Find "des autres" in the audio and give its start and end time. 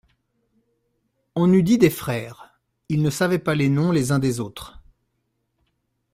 4.17-4.81